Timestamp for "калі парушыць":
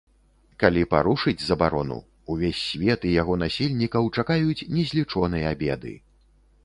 0.61-1.45